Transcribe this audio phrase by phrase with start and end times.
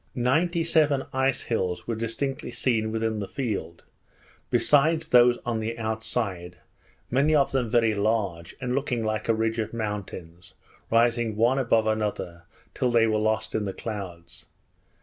[0.15, 3.83] Ninety seven ice hills were distinctly seen within the field,
[4.49, 6.57] besides those on the outside;
[7.11, 10.55] many of them very large, and looking like a ridge of mountains,
[10.89, 14.47] rising one above another till they were lost in the clouds.